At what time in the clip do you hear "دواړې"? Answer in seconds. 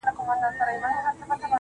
0.25-0.37